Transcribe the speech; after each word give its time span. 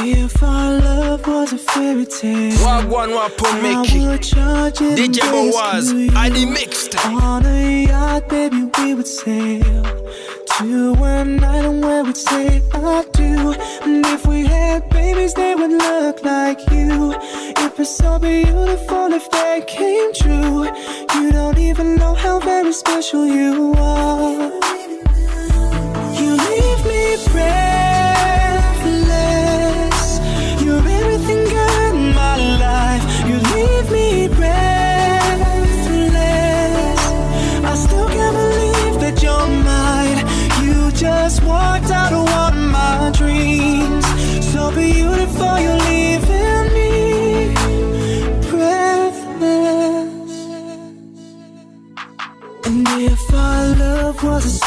If 0.00 0.42
our 0.42 0.74
love 0.78 1.26
was 1.26 1.52
a 1.52 1.58
fairy 1.58 2.06
tale, 2.06 2.52
Wagwan 2.58 3.10
Wapon 3.16 3.62
Mickey, 3.62 4.00
DJ 4.96 5.20
Boaz, 5.32 5.92
I 6.14 6.28
the 6.28 6.46
mixed. 6.46 6.96
On 7.04 7.44
a 7.44 7.84
yacht, 7.86 8.28
baby, 8.28 8.70
we 8.78 8.94
would 8.94 9.08
sail 9.08 9.82
to 10.58 10.94
a 11.02 11.24
night 11.24 11.64
and 11.64 11.82
where 11.82 12.04
we'd 12.04 12.16
say 12.16 12.62
I 12.72 13.04
do. 13.12 13.52
And 13.82 14.06
if 14.06 14.26
we 14.26 14.46
had 14.46 14.88
babies, 14.90 15.34
they 15.34 15.56
would 15.56 15.72
look 15.72 16.22
like 16.22 16.60
you. 16.70 17.12
If 17.56 17.80
it's 17.80 17.96
so 17.96 18.18
beautiful, 18.20 19.12
if 19.12 19.28
that 19.32 19.66
came 19.66 20.12
true, 20.14 20.64
you 21.14 21.32
don't 21.32 21.58
even 21.58 21.96
know 21.96 22.14
how 22.14 22.38
very 22.38 22.72
special 22.72 23.26
you 23.26 23.74
are. 23.76 24.57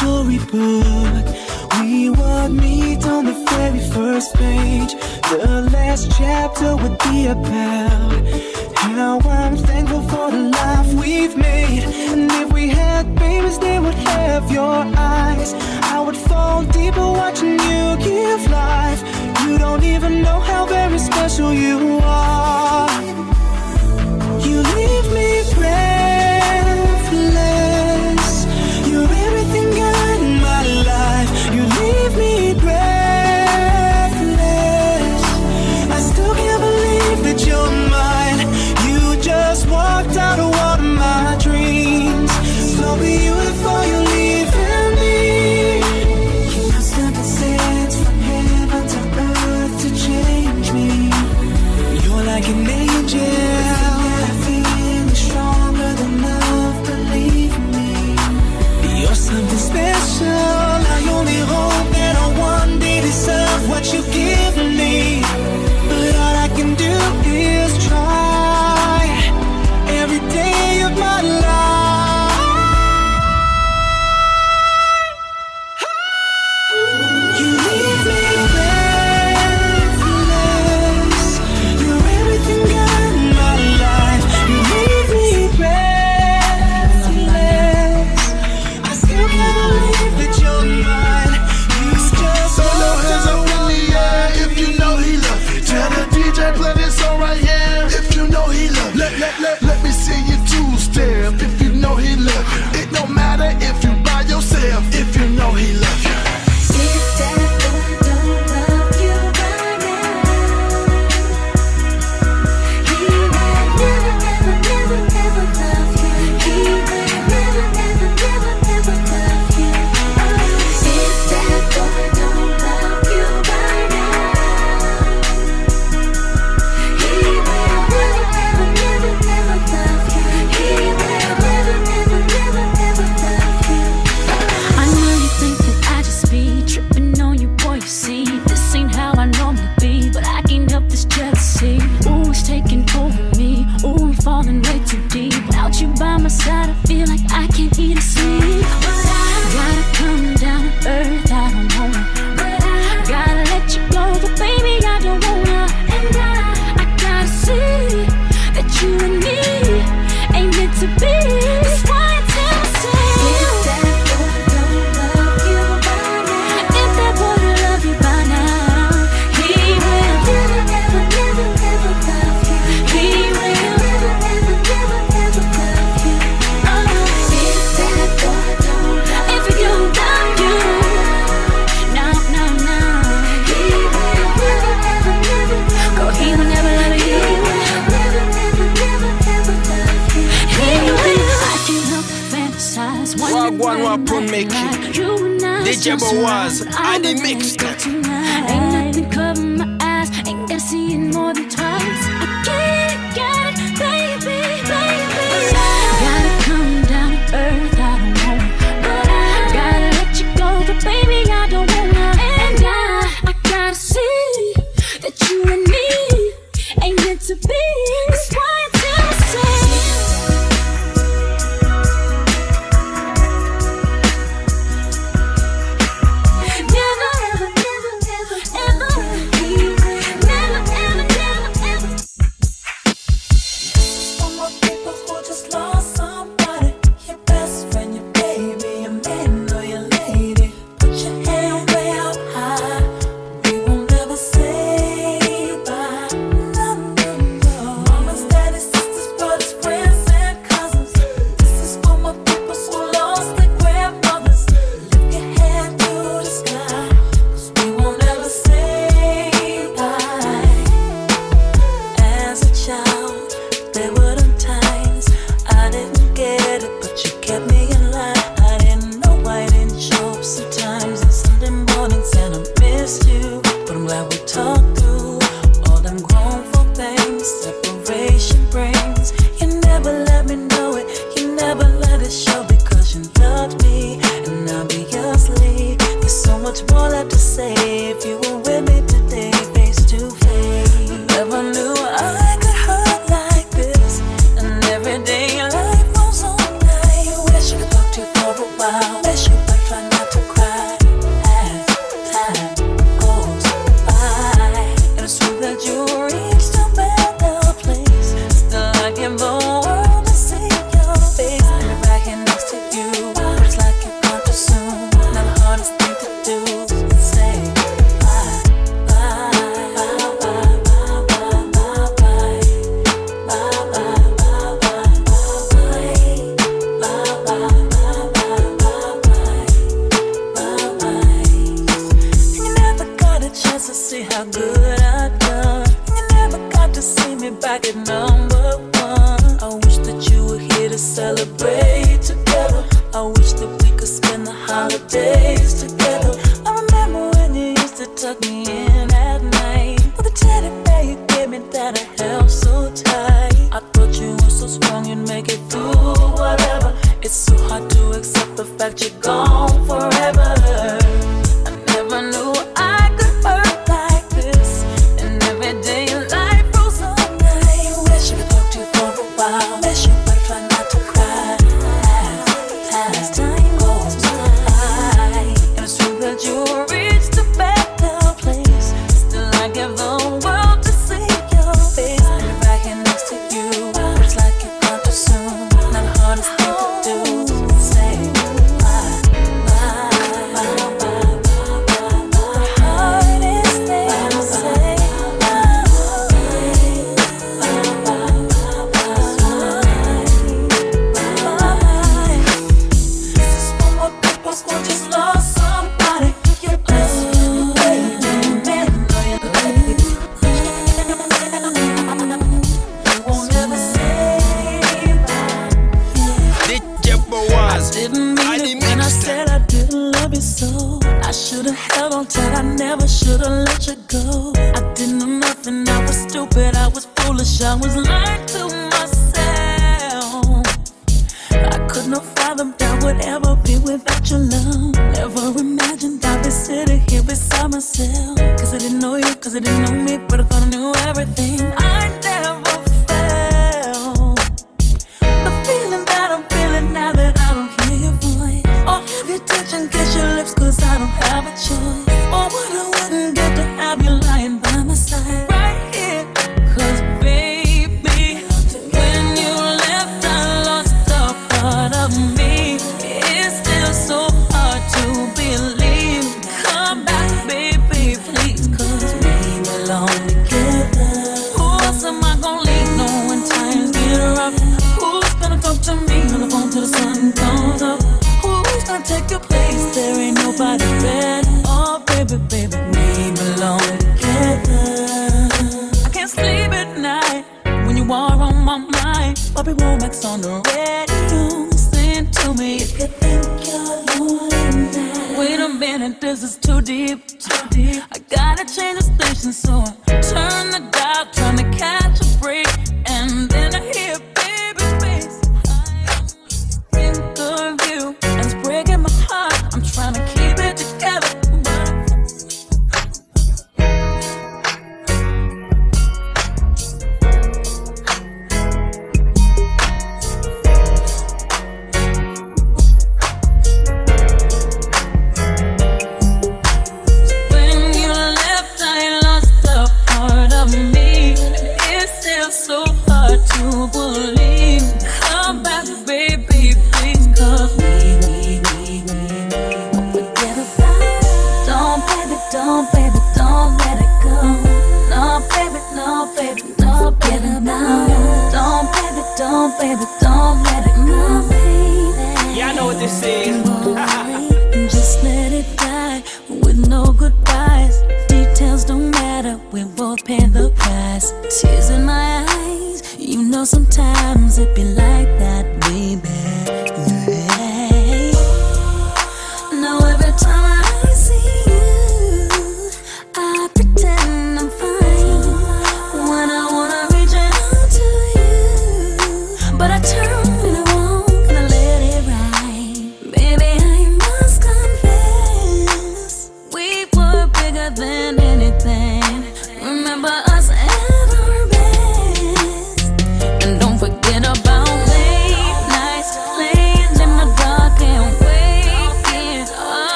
storybook. 0.00 1.26
We 1.80 2.08
would 2.08 2.52
meet 2.52 3.04
on 3.04 3.26
the 3.26 3.36
very 3.50 3.80
first 3.96 4.34
page. 4.34 4.92
The 5.30 5.68
last 5.72 6.10
chapter 6.16 6.74
would 6.76 6.96
be 7.06 7.26
about 7.26 8.12
how 8.76 9.20
I'm 9.20 9.56
thankful 9.56 10.02
for 10.12 10.30
the 10.30 10.44
life 10.60 10.90
we've 10.94 11.36
made. 11.36 11.84
And 12.12 12.30
if 12.32 12.50
we 12.50 12.68
had 12.68 13.14
babies, 13.14 13.58
they 13.58 13.78
would 13.78 13.98
have 14.12 14.50
your 14.50 14.78
eyes. 14.96 15.52
I 15.94 16.00
would 16.00 16.16
fall 16.16 16.64
deeper 16.64 17.08
watching 17.20 17.58
you 17.68 17.84
give 18.08 18.42
life. 18.50 19.00
You 19.44 19.58
don't 19.58 19.84
even 19.84 20.22
know 20.22 20.40
how 20.40 20.64
very 20.64 20.98
special 20.98 21.52
you 21.52 22.00
are. 22.02 23.29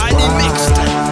I 0.00 0.10
mixed. 0.38 1.11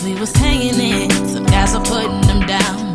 we 0.00 0.14
was 0.14 0.32
hanging 0.32 0.80
in. 0.80 1.10
Some 1.28 1.44
guys 1.44 1.74
are 1.74 1.84
putting 1.84 2.22
them 2.22 2.46
down. 2.46 2.91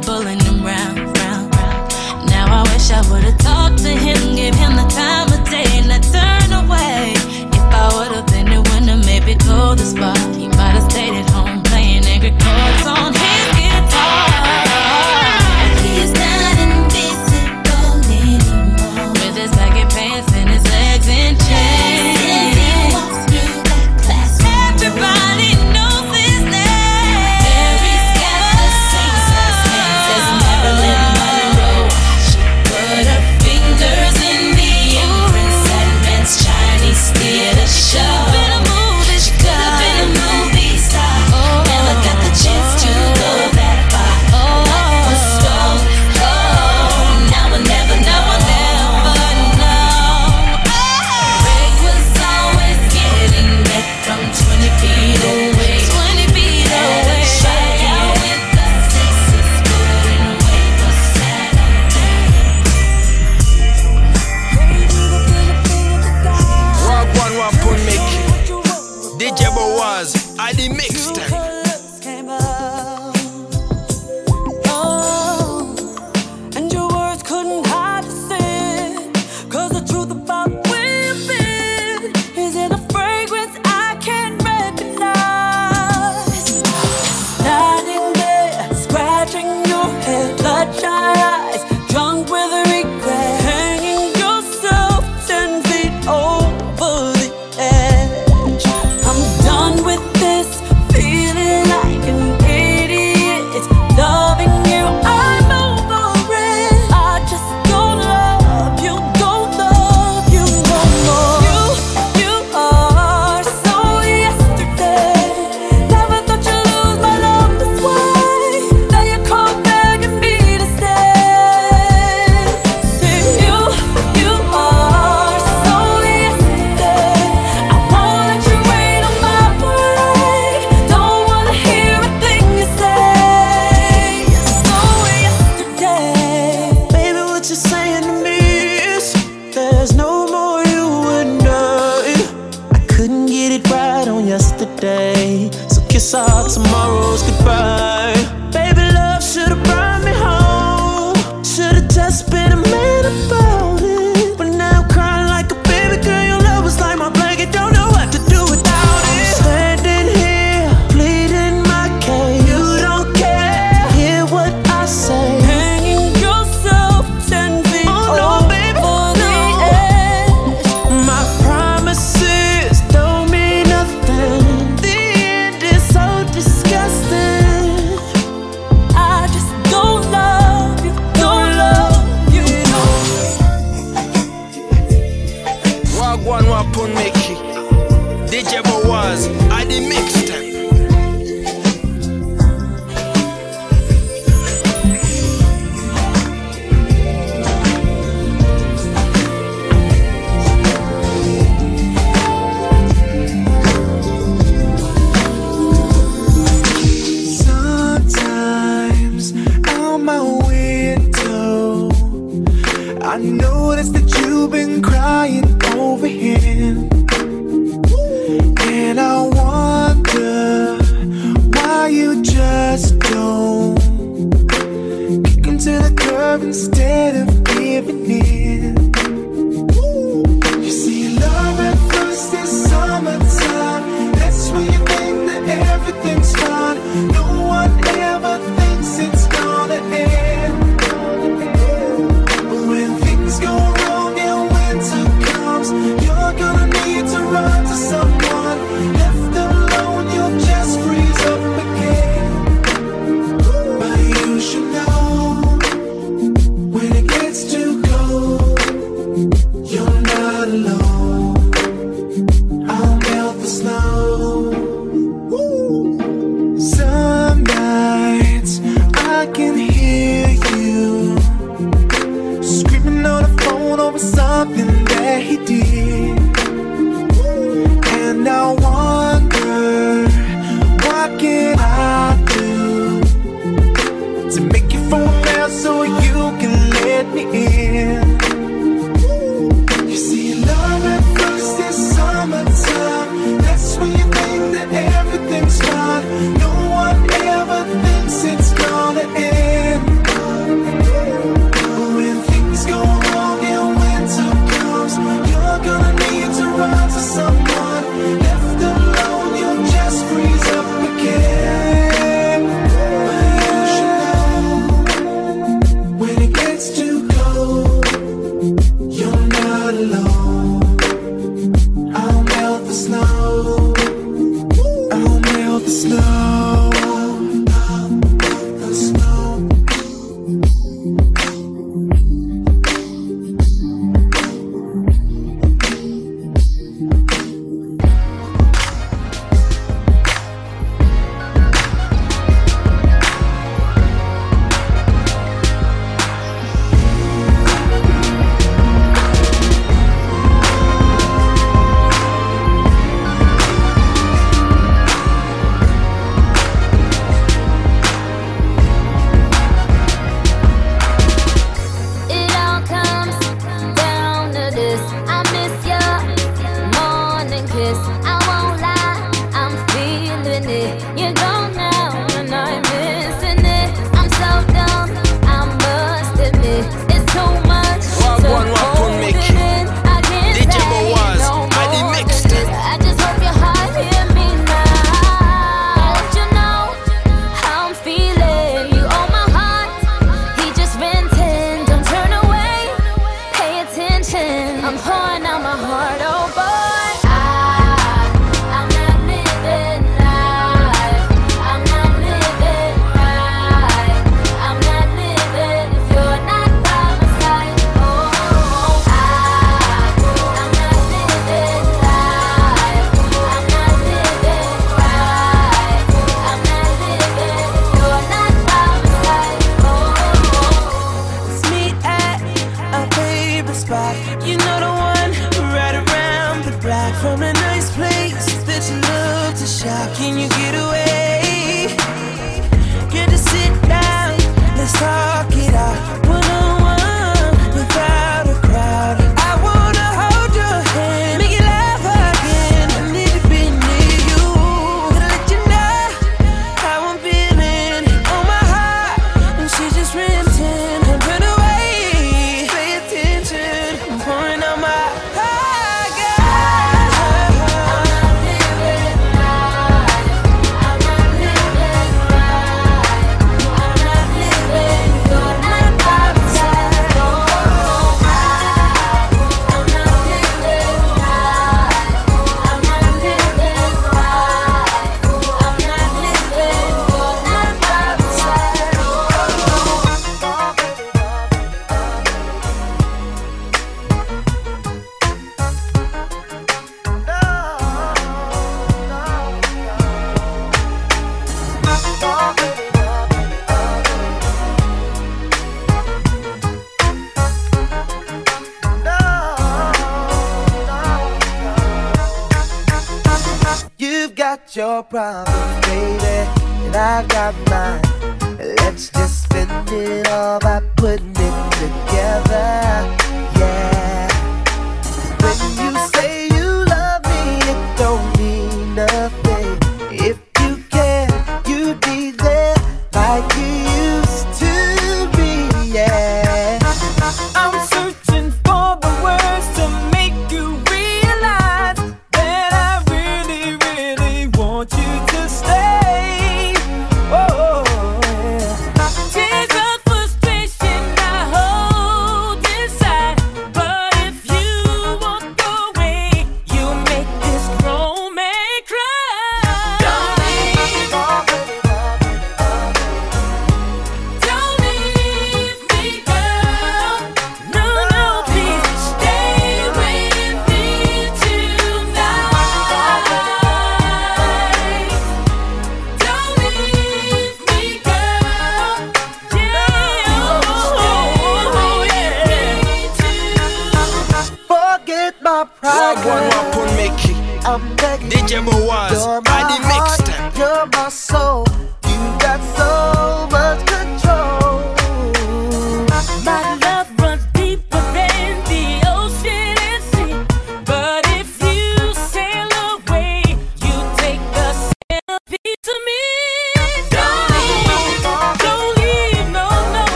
Got 504.89 505.26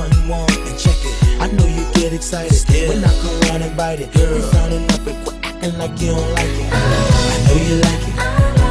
what 0.00 0.16
you 0.16 0.30
want 0.30 0.56
and 0.56 0.78
check 0.78 0.96
it. 1.04 1.14
I 1.40 1.46
know 1.52 1.66
you 1.66 1.84
get 1.92 2.12
excited 2.12 2.64
yeah. 2.70 2.88
when 2.88 3.04
I 3.04 3.12
come 3.20 3.36
around 3.42 3.62
and 3.62 3.76
bite 3.76 4.00
it. 4.00 4.12
Girl, 4.14 4.34
you 4.34 4.42
frowning 4.50 4.84
up 4.90 5.06
and 5.06 5.24
quit 5.24 5.44
acting 5.44 5.78
like 5.78 6.00
you 6.00 6.08
don't 6.08 6.32
like 6.32 6.56
it. 6.62 6.68
I 6.72 7.36
know 7.44 7.56
you 7.68 7.76
like 7.86 8.04
it, 8.08 8.16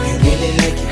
you 0.08 0.16
really 0.26 0.52
like 0.58 0.80
it. 0.82 0.89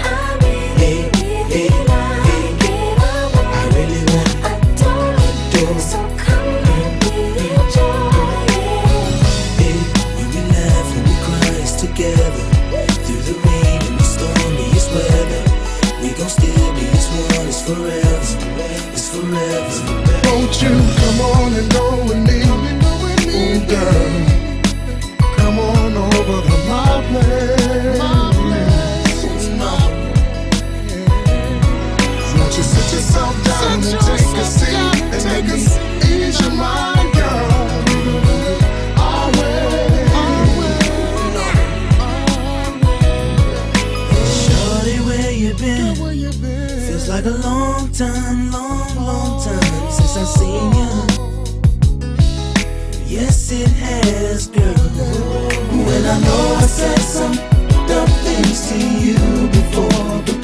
with 20.47 20.61
you. 20.61 20.69
Come 20.69 21.21
on 21.21 21.53
and 21.53 21.71
go 21.73 22.03
with 22.05 22.21
me. 22.27 22.41
oh 22.45 23.65
girl. 23.69 24.37
Come 25.37 25.59
on 25.59 25.97
over 25.97 26.41
to 26.49 26.57
my 26.69 27.03
place. 27.09 27.97
You 32.57 32.63
sit 32.63 32.91
yourself 32.91 33.35
down 33.45 33.73
and 33.73 33.83
take 33.83 34.35
a 34.35 34.45
seat 34.45 34.75
and 35.13 35.43
ease 36.09 36.41
your 36.41 36.51
mind, 36.53 37.13
girl? 37.13 37.49
Shorty, 44.25 44.97
where 45.05 45.31
you 45.31 45.53
been? 45.53 45.95
Feels 46.87 47.09
like 47.09 47.25
a 47.25 47.29
long 47.29 47.91
time, 47.91 48.51
long 48.51 48.66
since 50.25 50.37
I 50.37 50.39
seen 50.39 50.71
you. 50.73 50.89
Yes, 53.05 53.51
it 53.51 53.69
has, 53.69 54.47
girl. 54.47 54.73
When 55.85 56.05
I 56.05 56.19
know 56.19 56.55
I 56.57 56.61
said 56.61 56.99
some 56.99 57.35
dumb 57.87 58.09
things 58.23 58.69
to 58.69 58.77
you 58.77 59.47
before. 59.49 60.36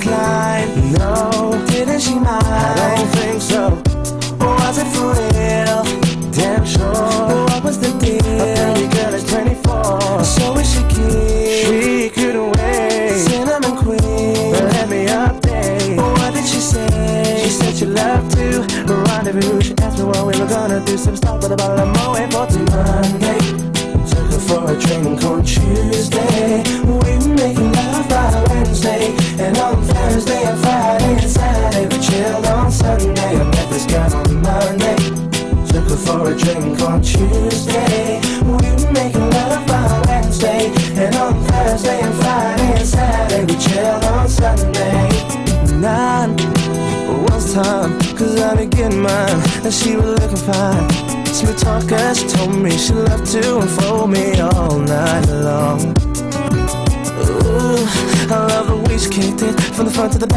cloud. 0.00 0.39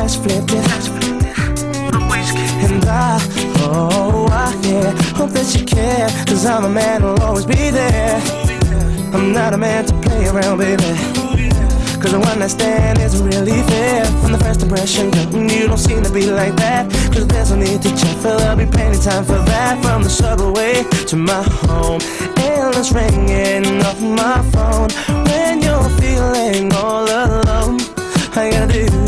The 0.03 0.09
the 0.09 0.09
she 0.09 0.19
flipped 0.19 0.53
it. 0.53 0.65
And 2.71 2.85
I, 2.85 3.19
oh, 3.59 4.27
I, 4.31 4.53
yeah 4.63 4.91
Hope 5.15 5.31
that 5.31 5.55
you 5.55 5.65
care 5.65 6.09
Cause 6.25 6.45
I'm 6.45 6.65
a 6.65 6.69
man 6.69 7.01
who'll 7.01 7.21
always 7.21 7.45
be 7.45 7.69
there. 7.69 8.21
I'm 9.13 9.31
not 9.31 9.53
a 9.53 9.57
man 9.57 9.85
to 9.85 9.93
play 10.01 10.27
around, 10.27 10.57
baby. 10.57 10.83
Cause 12.01 12.13
a 12.13 12.19
one 12.19 12.39
night 12.39 12.51
stand 12.51 12.99
isn't 12.99 13.25
really 13.25 13.61
fair. 13.63 14.05
From 14.21 14.33
the 14.33 14.39
first 14.39 14.61
impression, 14.61 15.05
you 15.49 15.67
don't 15.67 15.77
seem 15.77 16.03
to 16.03 16.11
be 16.11 16.25
like 16.29 16.55
that. 16.57 16.91
Cause 17.13 17.27
there's 17.27 17.51
no 17.51 17.57
need 17.57 17.81
to 17.83 17.89
check, 17.95 18.17
for 18.17 18.35
there'll 18.35 18.57
be 18.57 18.65
plenty 18.65 18.99
time 18.99 19.23
for 19.23 19.39
that. 19.51 19.81
From 19.81 20.03
the 20.03 20.09
subway 20.09 20.83
to 21.07 21.15
my 21.15 21.43
home 21.67 22.01
Endless 22.37 22.91
ringing 22.91 23.81
off 23.83 24.01
my 24.01 24.41
phone. 24.51 24.89
When 25.27 25.61
you're 25.61 25.89
feeling 26.01 26.73
all 26.73 27.05
alone 27.05 27.79
you 28.41 28.51
gotta 28.51 28.73
do 28.73 29.02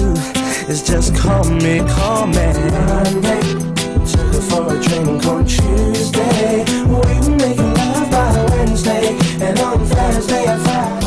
is 0.70 0.82
just 0.82 1.16
call 1.16 1.44
me, 1.44 1.80
call 1.80 2.28
me. 2.28 2.34
Monday, 2.34 3.42
took 4.10 4.34
her 4.34 4.42
for 4.42 4.74
a 4.74 4.80
drink 4.82 5.26
on 5.26 5.46
Tuesday. 5.46 6.64
We 6.86 6.94
were 6.94 7.38
making 7.38 7.74
love 7.74 8.10
by 8.10 8.46
Wednesday. 8.50 9.18
And 9.42 9.60
on 9.60 9.86
Thursday 9.86 10.46
I 10.48 10.58
Friday 10.58 11.06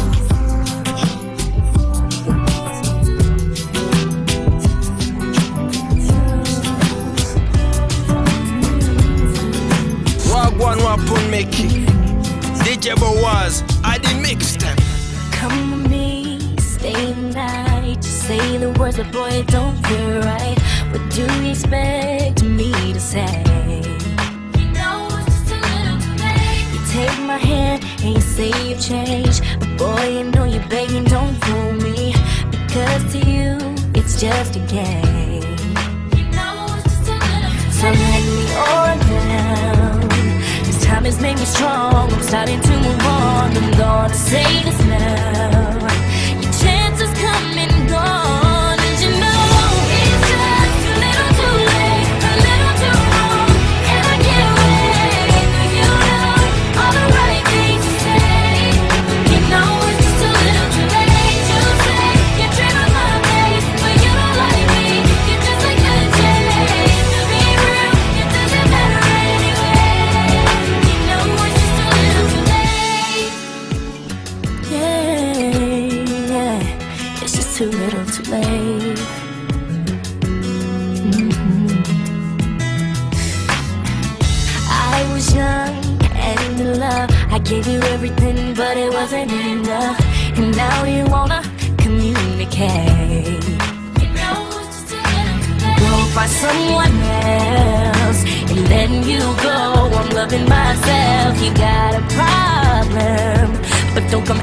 Wagwan 10.30 10.78
Wapun 10.78 11.30
Mickey. 11.30 11.86
DJ 12.62 12.94
Boaz, 12.96 13.64
I 13.82 13.98
the 13.98 14.08
mixtape. 14.22 14.78
Come 15.32 15.87
say 18.28 18.58
the 18.58 18.70
words, 18.78 18.98
but 18.98 19.10
boy, 19.10 19.30
it 19.40 19.46
don't 19.46 19.74
feel 19.86 20.20
right. 20.20 20.58
What 20.90 21.02
do 21.16 21.22
you 21.40 21.50
expect 21.52 22.42
me 22.42 22.70
to 22.92 23.00
say? 23.00 23.32
You 24.58 24.66
know 24.76 25.08
it's 25.18 25.26
just 25.26 25.52
a 25.54 25.58
little 25.64 25.98
too 26.04 26.14
late. 26.24 26.66
You 26.74 26.80
take 26.92 27.18
my 27.32 27.38
hand 27.38 27.82
and 28.04 28.10
you 28.16 28.20
say 28.20 28.50
you've 28.68 28.82
changed. 28.82 29.40
But 29.60 29.70
boy, 29.78 30.04
you 30.16 30.24
know 30.24 30.44
you're 30.44 30.68
begging, 30.68 31.04
don't 31.04 31.36
fool 31.44 31.72
me. 31.86 32.12
Because 32.50 33.02
to 33.12 33.18
you, 33.32 33.56
it's 33.98 34.20
just 34.20 34.56
a 34.56 34.62
game. 34.76 35.56
You 36.18 36.24
know 36.36 36.66
it's 36.76 36.84
just 36.84 37.08
a 37.08 37.16
little 37.32 37.52
too 37.62 37.78
so 37.80 37.86
let 38.02 38.22
me 38.28 38.44
on 38.72 38.98
down. 39.08 40.00
This 40.66 40.84
time 40.84 41.04
has 41.06 41.18
made 41.18 41.38
me 41.38 41.46
strong. 41.46 42.12
I'm 42.12 42.22
starting 42.22 42.60
to 42.60 42.74
move 42.84 43.06
on. 43.06 43.56
I'm 43.56 43.70
gonna 43.78 44.12
say 44.12 44.62
this 44.64 44.80
now. 44.84 45.57
You 87.68 87.80
everything, 87.94 88.54
but 88.54 88.76
it 88.76 88.92
wasn't 88.92 89.30
enough. 89.32 89.98
And 90.38 90.56
now 90.56 90.84
you 90.84 91.04
wanna 91.06 91.42
communicate. 91.76 93.44
Go 95.80 95.90
find 96.14 96.30
someone 96.44 96.96
else 97.36 98.20
and 98.50 98.60
letting 98.72 99.02
you 99.12 99.20
go. 99.48 99.58
I'm 99.98 100.08
loving 100.18 100.46
myself. 100.48 101.32
You 101.42 101.50
got 101.54 101.90
a 102.00 102.02
problem, 102.16 103.44
but 103.94 104.10
don't 104.10 104.26
come 104.26 104.40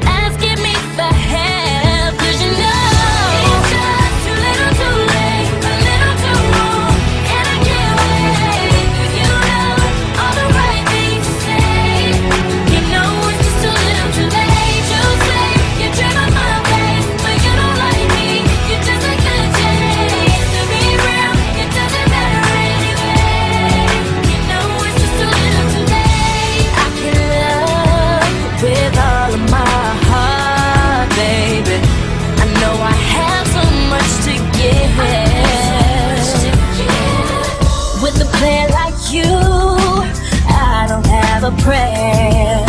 prayer. 41.66 42.65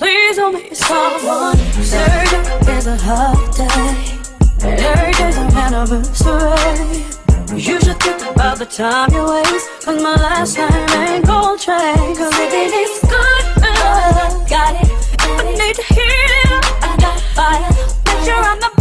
Please 0.00 0.36
don't 0.36 0.54
be 0.56 0.74
someone 0.74 1.58
Surgery 1.84 2.74
is 2.74 2.86
a 2.86 2.96
holiday. 2.96 4.16
Every 4.62 5.12
day's 5.12 5.36
an 5.36 5.52
anniversary 5.52 7.04
You 7.54 7.78
should 7.78 8.00
think 8.00 8.22
about 8.34 8.56
the 8.58 8.64
time 8.64 9.12
you 9.12 9.28
waste 9.28 9.68
Cause 9.84 10.02
my 10.02 10.14
last 10.14 10.56
name 10.56 10.70
ain't 11.04 11.26
Coltrane. 11.26 12.16
Cause 12.16 12.32
if 12.32 12.50
it 12.50 12.72
is 12.72 13.00
good 13.12 13.44
enough 13.58 14.48
Got 14.48 14.82
it. 14.82 14.90
I 15.20 15.52
need 15.60 15.74
to 15.74 15.82
heat 15.92 16.30
it 16.40 16.50
up 16.50 16.64
I 16.82 16.96
got 16.96 17.20
fire. 17.36 17.70
Picture 18.06 18.32
on 18.32 18.58
the 18.58 18.79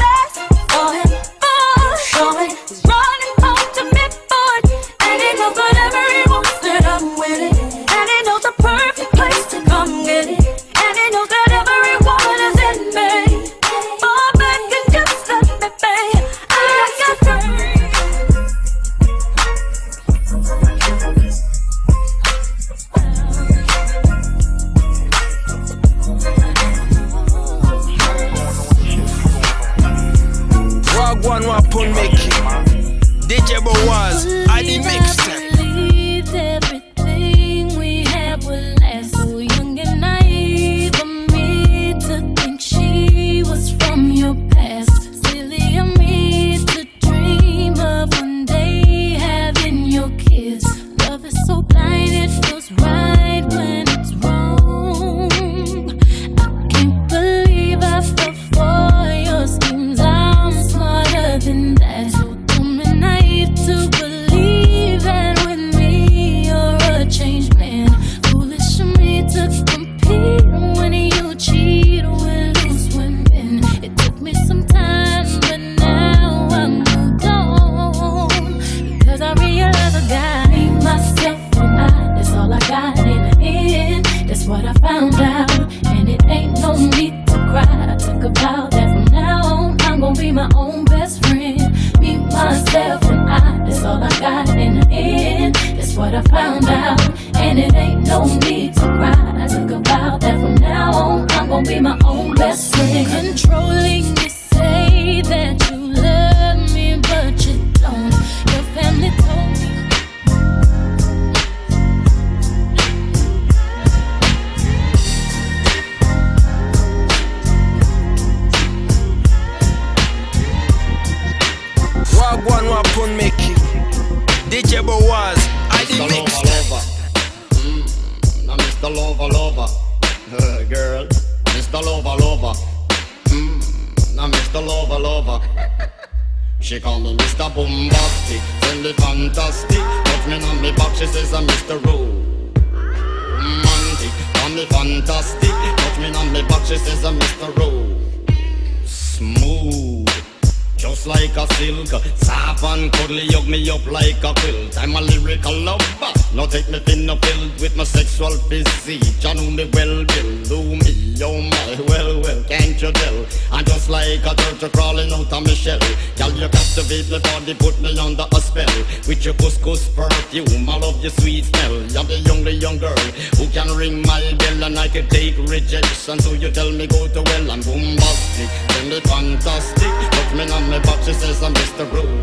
With 169.09 169.25
your 169.25 169.33
couscous 169.33 169.89
perfume, 169.95 170.69
I 170.69 170.77
love 170.77 171.01
your 171.01 171.09
sweet 171.09 171.43
smell. 171.45 171.81
You're 171.89 172.03
the 172.03 172.29
only 172.31 172.51
young 172.51 172.77
girl 172.77 172.93
who 173.41 173.47
can 173.49 173.65
ring 173.75 174.03
my 174.05 174.21
bell 174.37 174.65
and 174.65 174.77
I 174.77 174.87
can 174.87 175.07
take 175.09 175.35
rejection. 175.49 176.19
So 176.19 176.33
you 176.33 176.51
tell 176.51 176.69
me 176.71 176.85
go 176.85 177.07
to 177.07 177.23
well, 177.23 177.49
I'm 177.49 177.59
boombastic, 177.61 178.45
tell 178.69 178.85
me 178.85 178.99
fantastic. 179.01 179.89
Touch 180.13 180.33
me 180.37 180.45
on 180.53 180.69
my 180.69 180.77
back, 180.77 181.01
she 181.01 181.13
says 181.13 181.41
I'm 181.41 181.55
Mr. 181.55 181.89
Romantic, 181.89 182.21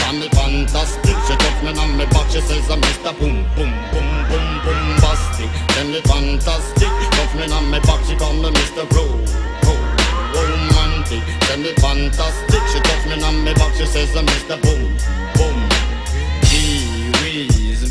call 0.00 0.14
me 0.16 0.32
fantastic. 0.32 1.16
She 1.28 1.36
touch 1.36 1.60
me 1.60 1.76
on 1.76 1.98
my 2.00 2.06
back, 2.08 2.30
she 2.30 2.40
says 2.40 2.64
I'm 2.70 2.80
Mr. 2.80 3.12
Boom, 3.20 3.44
boom, 3.60 3.68
boom, 3.92 4.08
boom, 4.32 4.48
boombastic. 4.64 5.52
Tell 5.76 5.88
me 5.92 6.00
fantastic, 6.08 6.88
touch 6.88 7.34
me 7.36 7.52
on 7.52 7.68
my 7.68 7.80
back, 7.80 8.02
she 8.06 8.16
call 8.16 8.32
me 8.32 8.48
Mr. 8.48 8.88
Ro 8.96 9.43
romantic. 11.14 11.40
Tell 11.40 11.58
me 11.58 11.72
fantastic. 11.74 12.60
She 12.72 12.80
touch 12.80 13.06
me 13.06 13.22
on 13.22 13.44
my 13.44 13.52
back. 13.54 13.74
She 13.74 13.86
says, 13.86 14.14
uh, 14.14 14.20
I'm 14.20 14.26
Mr. 14.26 14.60
Boom, 14.62 14.96
boom. 15.36 15.53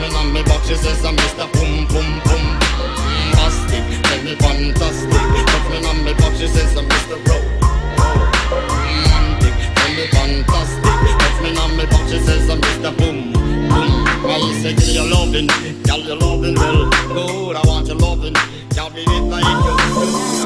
Me 0.00 0.08
on 0.16 0.32
me 0.32 0.42
back, 0.42 0.62
she 0.64 0.74
says 0.74 1.04
uh, 1.04 1.08
I'm 1.08 1.16
Mr. 1.16 1.46
Boom 1.52 1.86
Boom 1.88 2.08
Boom. 2.24 2.46
Fantastic, 3.36 3.84
tell 4.04 4.22
me 4.24 4.34
fantastic. 4.36 5.10
Me 5.70 5.78
on 5.88 6.04
me 6.04 6.12
back, 6.14 6.34
she 6.36 6.46
says 6.48 6.76
I'm 6.76 6.88
Mr. 6.88 7.16
Ro- 7.28 7.50
romantic 8.50 9.54
and 9.84 9.92
the 9.98 10.06
fantastic. 10.16 11.42
Me 11.42 11.56
on 11.56 11.76
me 11.76 11.84
she 12.08 12.18
says 12.18 12.48
uh, 12.48 12.52
I'm 12.54 12.60
Mr. 12.60 12.96
Boom 12.96 13.32
Boom. 13.32 14.06
I 14.26 14.52
say, 14.62 14.92
you're 14.94 15.06
you're 16.06 16.16
loving 16.16 16.54
well. 16.54 16.88
Good, 16.90 17.56
I 17.56 17.62
want 17.66 17.86
your 17.86 17.96
loving. 17.96 18.34
Girl, 18.74 18.90
be 18.90 19.02
it 19.02 19.22
like 19.30 19.44
you. 19.44 20.39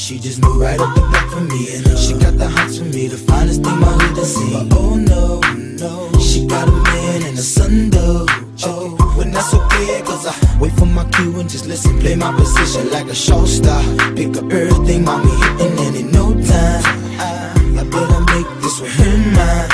She 0.00 0.18
just 0.18 0.40
moved 0.40 0.60
right 0.60 0.80
up 0.80 0.94
the 0.94 1.00
block 1.02 1.28
for 1.30 1.40
me 1.42 1.76
And 1.76 1.98
she 1.98 2.14
got 2.14 2.38
the 2.38 2.48
hots 2.48 2.78
for 2.78 2.84
me, 2.84 3.06
the 3.06 3.18
finest 3.18 3.62
thing 3.62 3.78
my 3.78 3.92
hood 3.92 4.16
has 4.16 4.34
seen. 4.34 4.68
But 4.68 4.78
oh 4.78 4.96
no, 4.96 5.40
no, 5.76 6.18
she 6.18 6.46
got 6.46 6.66
a 6.66 6.72
man 6.72 7.22
and 7.28 7.38
a 7.38 7.42
son 7.42 7.90
though 7.90 8.24
Oh, 8.64 8.96
when 9.16 9.30
that's 9.30 9.52
okay, 9.52 10.00
cause 10.02 10.26
I 10.26 10.58
wait 10.58 10.72
for 10.72 10.86
my 10.86 11.04
cue 11.10 11.38
and 11.38 11.48
just 11.48 11.66
listen 11.66 11.98
Play 12.00 12.16
my 12.16 12.32
position 12.32 12.90
like 12.90 13.08
a 13.08 13.14
show 13.14 13.44
star. 13.44 13.82
Pick 14.16 14.36
up 14.38 14.50
everything, 14.50 15.04
mommy 15.04 15.30
hitting 15.30 15.78
and 15.84 15.96
in 15.96 16.10
no 16.12 16.32
time. 16.32 16.82
I, 17.20 17.52
I 17.80 17.84
better 17.84 18.20
make 18.32 18.48
this 18.62 18.80
with 18.80 18.92
her 18.96 19.16
mine 19.36 19.68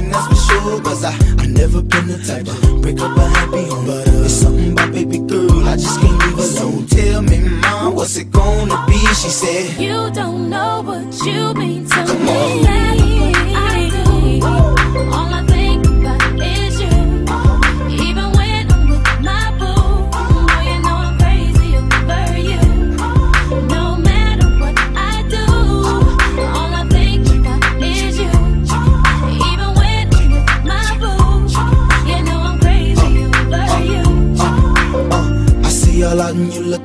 And 0.00 0.12
that's 0.12 0.28
for 0.28 0.40
sure, 0.48 0.80
cause 0.80 1.04
I, 1.04 1.12
I 1.38 1.46
never 1.46 1.82
been 1.82 2.08
the 2.08 2.18
type 2.24 2.46
to 2.46 2.80
break 2.80 3.00
up 3.00 3.16
a 3.16 3.28
happy 3.28 3.68
home. 3.68 3.86
But 3.86 4.08
uh, 4.08 4.24
it's 4.24 4.32
something 4.32 4.72
about 4.72 4.92
baby 4.92 5.18
girl, 5.18 5.68
I 5.68 5.76
just 5.76 6.00
can't 6.00 6.25
alone 6.46 6.86
Tell 6.86 7.22
me, 7.22 7.38
mom, 7.62 7.94
what's 7.94 8.16
it 8.16 8.30
gonna 8.30 8.84
be? 8.86 8.98
She 8.98 9.28
said 9.28 9.80
You 9.80 10.10
don't 10.12 10.48
know 10.50 10.82
what 10.82 11.06
you 11.26 11.54
mean 11.54 11.86
to 11.86 11.94
Come 12.06 12.24
me. 12.24 12.66
on. 12.68 13.05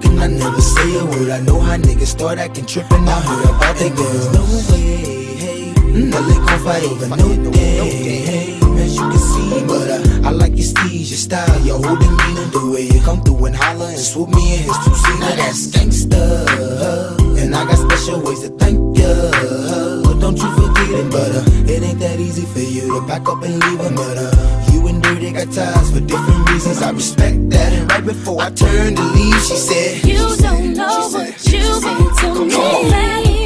And 0.05 0.19
I 0.19 0.27
never 0.27 0.61
say 0.61 0.97
a 0.99 1.05
word. 1.05 1.29
I 1.29 1.39
know 1.41 1.59
how 1.59 1.77
niggas 1.77 2.07
start 2.07 2.39
acting 2.39 2.65
trippin'. 2.65 3.07
I 3.07 3.19
heard 3.21 3.45
about 3.45 3.75
that 3.75 3.95
girl. 3.95 4.31
No 4.33 4.43
way, 4.71 5.35
hey. 5.35 5.73
Mm, 5.75 6.11
gon' 6.11 6.59
fight 6.59 6.83
over 6.83 7.07
no 7.15 7.51
day, 7.51 8.21
hey. 8.29 8.59
As 8.81 8.95
you 8.95 9.01
can 9.01 9.19
see, 9.19 9.65
but 9.67 9.89
uh, 9.89 10.27
I 10.27 10.31
like 10.31 10.51
your 10.57 10.65
steez, 10.65 11.09
your 11.09 11.21
style, 11.27 11.61
your 11.65 11.77
whole 11.83 11.95
demeanor, 11.95 12.45
the 12.51 12.71
way 12.73 12.83
you 12.83 13.01
come 13.01 13.21
through 13.23 13.45
and 13.45 13.55
holler 13.55 13.87
and 13.87 13.99
swoop 13.99 14.29
me 14.29 14.55
in 14.55 14.63
his 14.63 14.77
two 14.83 14.95
seater. 14.95 15.35
That's 15.35 15.67
gangsta, 15.67 17.37
and 17.37 17.55
I 17.55 17.65
got 17.65 17.77
special 17.77 18.21
ways 18.21 18.41
to 18.41 18.49
thank 18.57 18.97
ya. 18.97 19.60
Don't 20.21 20.37
you 20.37 20.51
forget 20.53 20.89
it, 20.91 21.11
but 21.11 21.31
uh, 21.35 21.71
it 21.73 21.81
ain't 21.81 21.99
that 21.99 22.19
easy 22.19 22.45
for 22.45 22.59
you 22.59 22.93
to 22.93 23.07
back 23.07 23.27
up 23.27 23.41
and 23.41 23.59
leave 23.59 23.95
but 23.95 24.17
uh, 24.17 24.71
you 24.71 24.85
and 24.87 25.01
Dirty 25.01 25.31
got 25.31 25.51
ties 25.51 25.91
for 25.91 25.99
different 25.99 26.47
reasons. 26.51 26.79
I 26.81 26.91
respect 26.91 27.49
that. 27.49 27.73
And 27.73 27.91
right 27.91 28.05
before 28.05 28.39
I 28.39 28.51
turned 28.51 28.97
to 28.97 29.03
leave, 29.03 29.41
she 29.41 29.55
said, 29.55 30.05
You 30.05 30.19
don't 30.37 30.73
know 30.73 31.09
what 31.09 31.51
you 31.51 31.59
mean 31.59 32.15
to 32.17 32.45
me. 32.45 33.40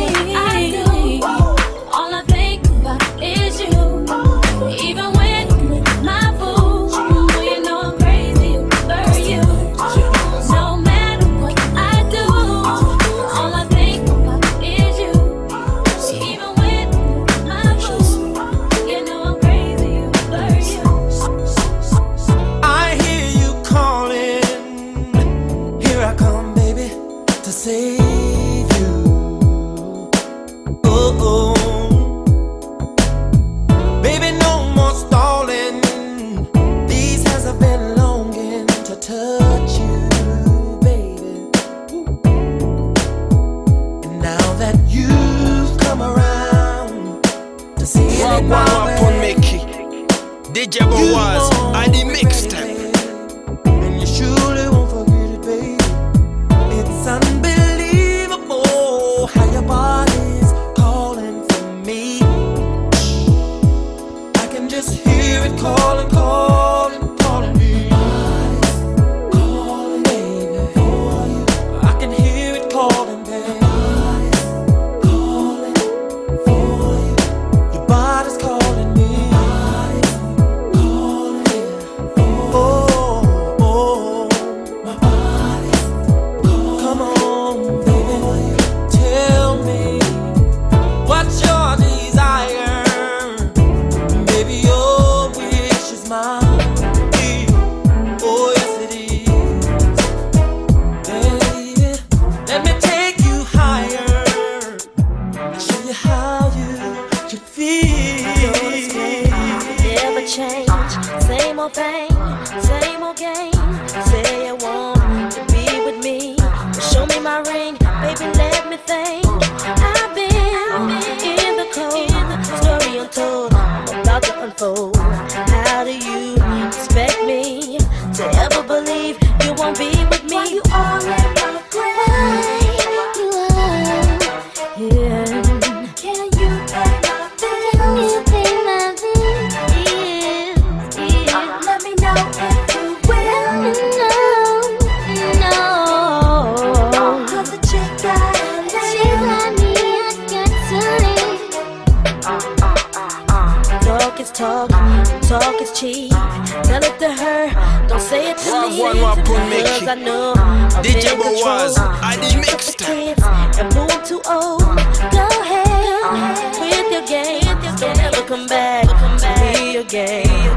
Again. 169.85 170.54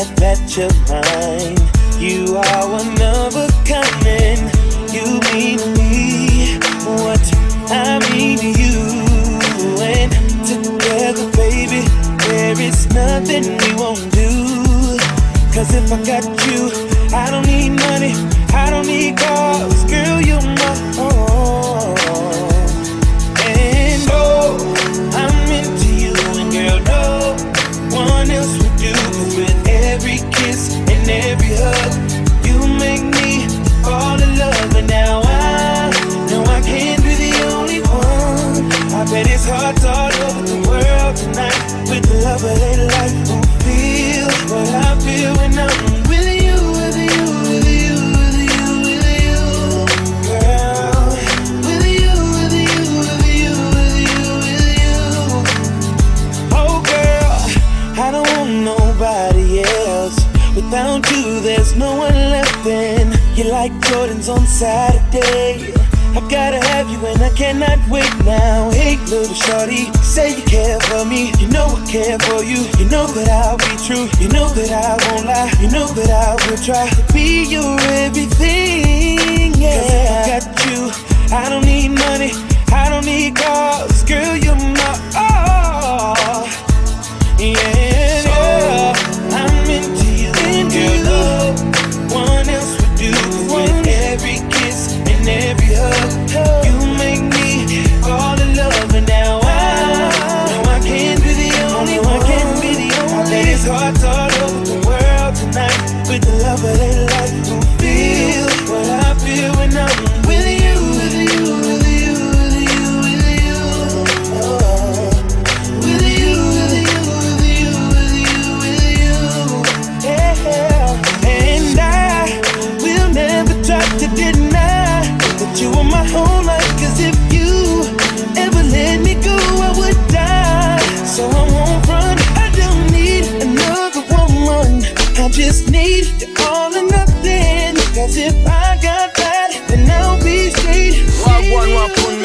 Glad 0.00 0.16
that 0.16 0.56
you're 0.56 0.70
mine. 0.88 1.59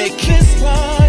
Rock 0.05 0.61
one, 0.61 0.61
make 0.61 1.04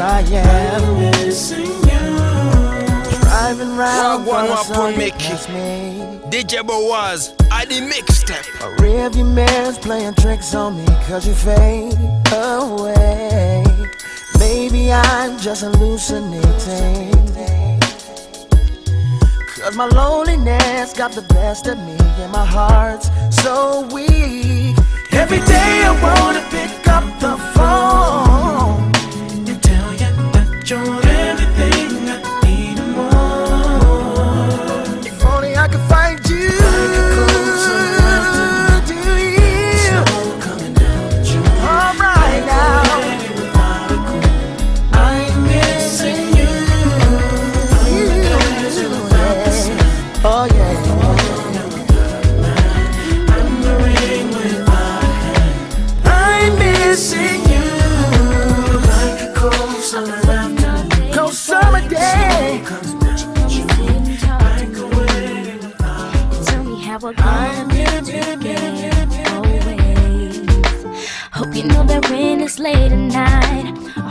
I 0.00 0.22
am. 0.22 0.98
Missing 0.98 1.66
you. 1.66 3.20
Driving 3.20 3.76
round 3.76 4.26
one 4.26 4.46
upon 4.46 4.96
me. 4.96 5.10
DJ 6.30 6.64
was, 6.64 7.34
I 7.50 7.66
the 7.66 7.80
mixtape. 7.80 8.48
A 8.60 8.76
rearview 8.80 9.30
mirror's 9.34 9.78
playing 9.78 10.14
tricks 10.14 10.54
on 10.54 10.78
me, 10.78 10.86
cause 11.06 11.26
you 11.26 11.34
fade 11.34 11.98
away. 12.32 13.64
Maybe 14.38 14.90
I'm 14.90 15.38
just 15.38 15.62
hallucinating. 15.62 17.10
Cause 19.58 19.76
my 19.76 19.86
loneliness 19.86 20.94
got 20.94 21.12
the 21.12 21.26
best 21.28 21.66
of 21.66 21.76
me, 21.78 21.96
and 22.22 22.32
my 22.32 22.46
heart's 22.46 23.10
so 23.42 23.86
weak. 23.92 24.76
Every 25.12 25.40
day 25.40 25.84
I 25.84 25.92
wanna 26.02 26.42
pick 26.50 26.88
up 26.88 27.04
the 27.20 27.36
phone 27.54 28.89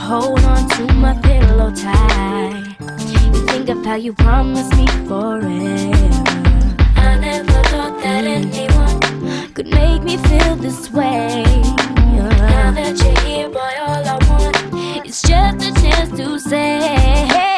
hold 0.09 0.43
on 0.43 0.67
to 0.67 0.91
my 0.95 1.13
pillow 1.21 1.71
tight. 1.71 2.75
You 3.33 3.45
think 3.45 3.69
of 3.69 3.85
how 3.85 3.93
you 3.93 4.11
promised 4.11 4.75
me 4.75 4.87
forever. 5.07 5.43
I 6.95 7.15
never 7.21 7.59
thought 7.69 8.01
that 8.01 8.23
anyone 8.23 9.53
could 9.53 9.67
make 9.67 10.01
me 10.01 10.17
feel 10.17 10.55
this 10.55 10.91
way. 10.91 11.43
Now 12.55 12.71
that 12.71 12.97
you're 13.03 13.19
here, 13.23 13.49
boy, 13.49 13.73
all 13.85 14.03
I 14.13 14.17
want 14.29 15.05
is 15.07 15.21
just 15.21 15.57
a 15.69 15.71
chance 15.79 16.09
to 16.17 16.39
say. 16.39 17.48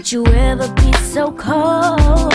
Would 0.00 0.12
you 0.12 0.24
ever 0.28 0.66
be 0.76 0.92
so 0.94 1.30
cold 1.30 2.32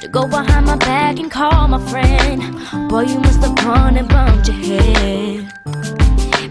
to 0.00 0.08
go 0.08 0.24
behind 0.28 0.66
my 0.66 0.76
back 0.76 1.18
and 1.18 1.28
call 1.28 1.66
my 1.66 1.80
friend? 1.90 2.40
Boy, 2.88 3.00
you 3.00 3.18
must 3.18 3.42
have 3.42 3.56
gone 3.56 3.96
and 3.96 4.08
bumped 4.08 4.46
your 4.46 4.56
head 4.56 5.52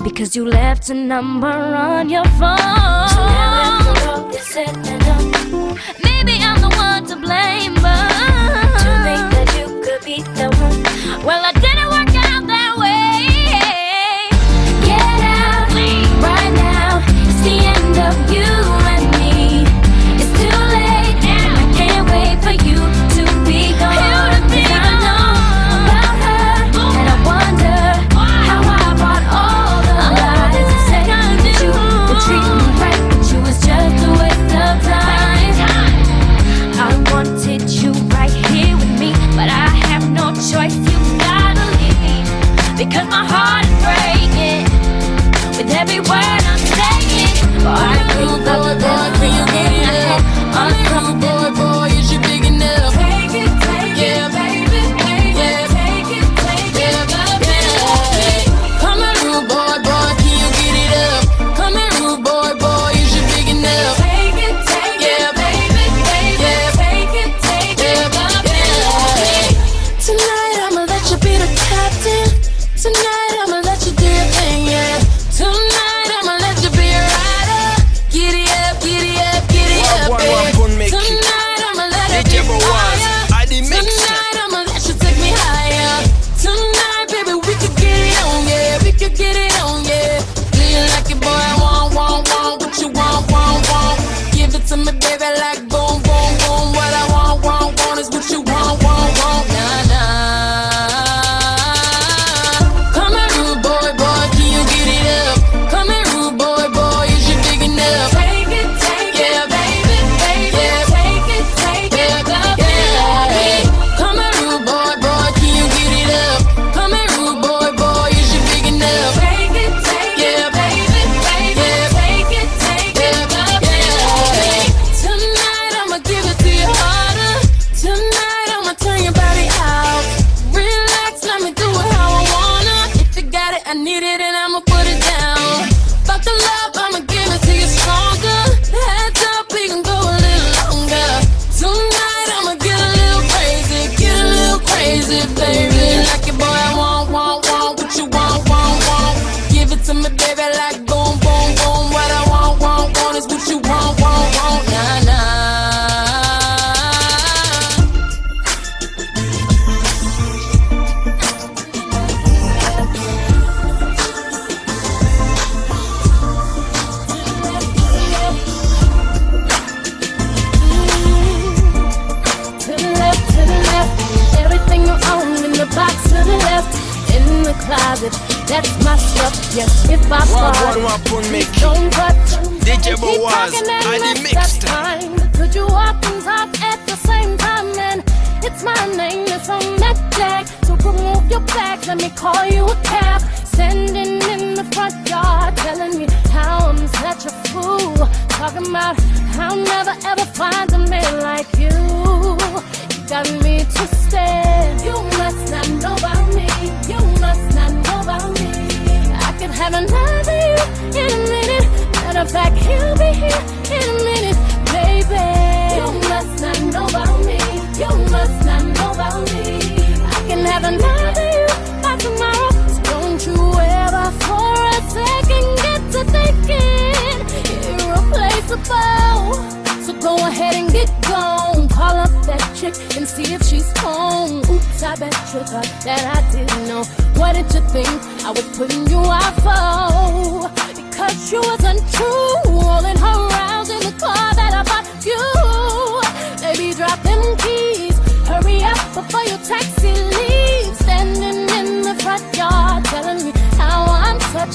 because 0.04 0.36
you 0.36 0.46
left 0.46 0.90
a 0.90 0.94
number 0.94 1.48
on 1.48 2.10
your 2.10 2.26
phone. 2.38 2.58
So 2.58 3.24
now 3.24 3.62
after 3.64 4.10
all 4.10 4.30
is 4.30 4.46
said 4.46 4.76
and 4.76 5.06
maybe 6.04 6.44
I'm 6.44 6.60
the 6.60 6.76
one 6.76 7.06
to 7.06 7.16
blame, 7.16 7.76
but 7.76 8.10
to 8.84 8.90
think 9.08 9.26
that 9.36 9.56
you 9.58 9.68
could 9.86 10.04
be 10.04 10.22
the 10.36 10.50
one. 10.50 11.26
Well, 11.26 11.42
I 11.46 11.54
didn't. 11.54 11.83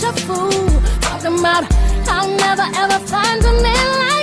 a 0.08 0.12
fool. 0.12 0.80
Talking 1.00 1.38
about 1.38 1.64
I'll 2.08 2.28
never 2.28 2.66
ever 2.74 2.98
find 3.06 3.44
a 3.44 3.52
man 3.62 3.88
like 3.98 4.17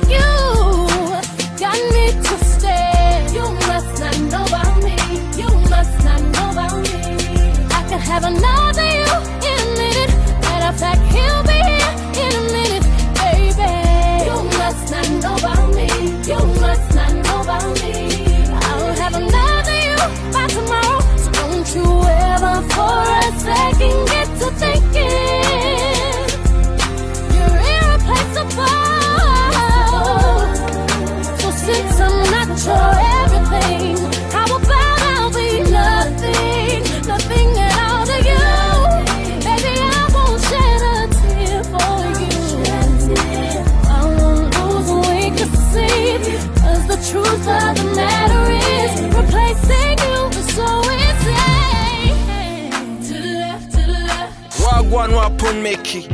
Nwa 55.16 55.30
Pun 55.30 55.62
Meki, 55.62 56.08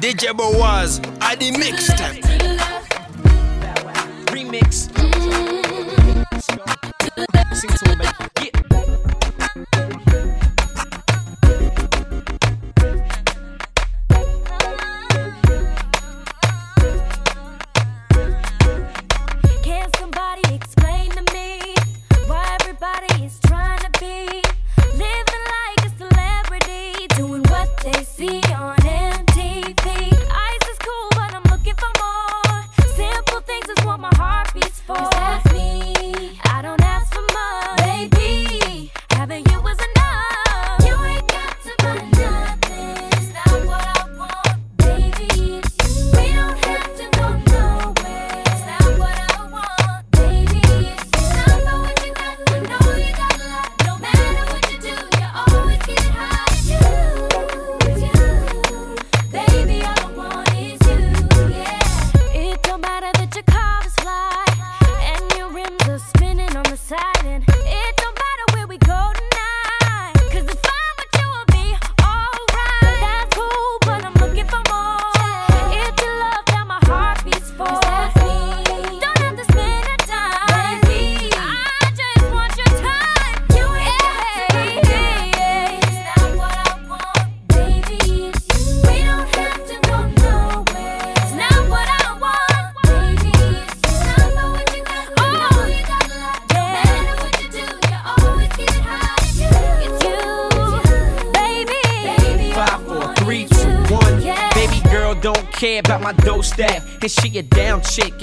DJ 0.00 0.32
Boaz, 0.36 1.00
Adi 1.20 1.52
Mixtape. 1.52 2.19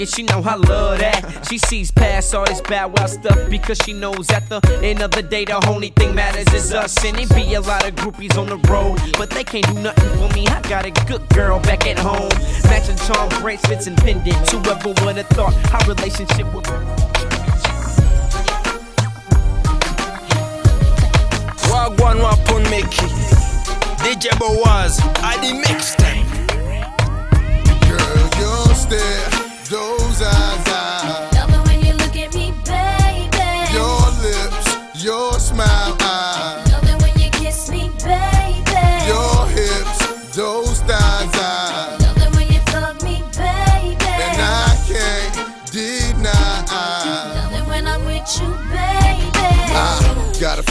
And 0.00 0.08
she 0.08 0.22
know 0.22 0.40
I 0.44 0.54
love 0.54 1.00
that. 1.00 1.46
She 1.48 1.58
sees 1.58 1.90
past 1.90 2.32
all 2.32 2.44
this 2.44 2.60
bad 2.60 2.96
wild 2.96 3.10
stuff 3.10 3.50
because 3.50 3.78
she 3.84 3.92
knows 3.92 4.30
at 4.30 4.48
the 4.48 4.60
end 4.82 5.02
of 5.02 5.10
the 5.10 5.22
day 5.22 5.44
the 5.44 5.64
only 5.68 5.88
thing 5.88 6.14
matters 6.14 6.46
is 6.54 6.72
us. 6.72 7.04
And 7.04 7.18
it 7.18 7.28
be 7.34 7.54
a 7.54 7.60
lot 7.60 7.84
of 7.84 7.96
groupies 7.96 8.38
on 8.38 8.46
the 8.46 8.58
road, 8.70 8.98
but 9.18 9.28
they 9.30 9.42
can't 9.42 9.66
do 9.66 9.74
nothing 9.74 10.08
for 10.18 10.32
me. 10.34 10.46
I 10.46 10.60
got 10.68 10.84
a 10.84 10.92
good 11.06 11.28
girl 11.30 11.58
back 11.60 11.84
at 11.86 11.98
home. 11.98 12.28
Matching 12.64 12.96
charm 13.06 13.28
bracelets 13.40 13.88
and 13.88 13.96
pendants. 13.96 14.52
Whoever 14.52 14.90
would 15.04 15.16
have 15.16 15.26
thought 15.28 15.54
our 15.74 15.88
relationship 15.88 16.46
would. 16.54 16.64
Wagwan 21.66 22.20
Wapun 22.22 22.64
Meki 22.70 23.08
DJ 23.98 24.38
Boaz, 24.38 25.00
I 25.24 25.36
the 25.42 25.52
mixtape. 25.60 26.28
Girl, 27.88 28.28
you're 28.38 28.74
still. 28.76 29.37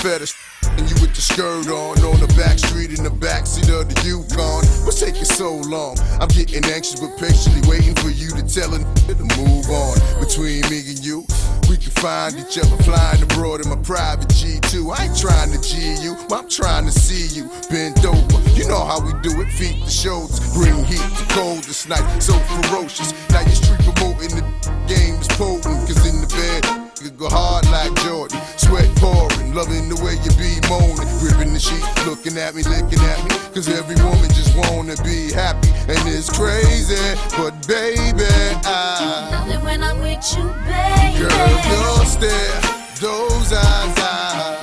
fetish. 0.02 0.34
And 0.78 0.86
you 0.90 0.96
with 1.02 1.16
the 1.16 1.22
skirt 1.22 1.68
on, 1.70 1.98
on 2.06 2.20
the 2.20 2.30
back 2.38 2.60
street 2.60 2.98
in 2.98 3.04
the 3.04 3.10
backseat 3.10 3.70
of 3.74 3.90
the 3.90 3.98
Yukon. 4.06 4.62
What's 4.86 5.00
taking 5.00 5.26
so 5.26 5.58
long? 5.66 5.98
I'm 6.22 6.28
getting 6.30 6.66
anxious, 6.66 7.00
but 7.00 7.18
patiently 7.18 7.62
waiting 7.70 7.96
for 7.96 8.10
you 8.10 8.30
to 8.38 8.44
tell 8.46 8.74
a 8.74 8.80
to 9.10 9.26
move 9.38 9.66
on. 9.70 9.96
Between 10.20 10.62
me 10.70 10.86
and 10.86 11.00
you, 11.02 11.26
we 11.70 11.78
can 11.78 11.92
find 11.98 12.38
each 12.38 12.58
other 12.58 12.78
flying 12.84 13.24
abroad 13.24 13.62
in 13.62 13.70
my 13.70 13.80
private 13.82 14.30
G2. 14.30 14.94
I 14.94 15.10
ain't 15.10 15.18
trying 15.18 15.52
to 15.52 15.60
G 15.62 15.98
you, 16.04 16.14
I'm 16.30 16.50
trying 16.50 16.86
to 16.86 16.92
see 16.92 17.34
you 17.34 17.50
bent 17.70 18.06
over. 18.06 18.38
You 18.54 18.68
know 18.68 18.84
how 18.86 19.02
we 19.02 19.14
do 19.26 19.34
it, 19.42 19.50
feet 19.58 19.84
to 19.84 19.90
shoulders, 19.90 20.40
bring 20.54 20.78
heat 20.86 21.02
to 21.02 21.26
cold 21.34 21.64
this 21.64 21.88
night, 21.88 22.06
so 22.22 22.34
ferocious. 22.62 23.14
Now 23.30 23.42
you 23.42 23.56
street 23.56 23.82
promoting 23.82 24.36
the 24.38 24.46
game 24.86 25.16
is 25.18 25.28
potent, 25.40 25.88
cause 25.88 26.06
in 26.06 26.22
the 26.22 26.30
bed, 26.30 26.92
you 27.02 27.10
go 27.12 27.30
hard 27.30 27.66
like 27.72 27.94
Jordan, 28.04 28.40
sweat 28.58 28.90
pouring 28.98 29.27
loving 29.58 29.90
the 29.90 29.96
way 30.06 30.14
you 30.22 30.30
be 30.38 30.54
moaning, 30.70 31.10
ripping 31.18 31.52
the 31.52 31.60
sheet, 31.60 31.82
looking 32.06 32.38
at 32.38 32.54
me, 32.54 32.62
licking 32.62 33.02
at 33.10 33.18
me, 33.24 33.32
cause 33.56 33.68
every 33.68 33.96
woman 34.06 34.30
just 34.30 34.56
wanna 34.56 34.96
be 35.02 35.34
happy, 35.34 35.70
and 35.90 35.98
it's 36.06 36.30
crazy, 36.30 36.96
but 37.36 37.58
baby, 37.68 38.30
I 38.64 39.30
love 39.32 39.50
it 39.50 39.66
when 39.66 39.82
I'm 39.82 40.00
with 40.00 40.22
you, 40.38 40.46
baby. 40.70 41.26
Girl, 41.26 41.50
your 41.74 42.06
stare, 42.06 42.62
those 43.02 43.52
eyes, 43.52 43.98
I 43.98 44.57